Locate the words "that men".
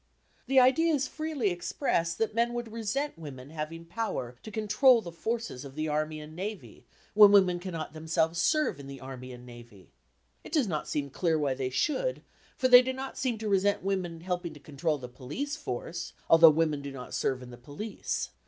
2.17-2.55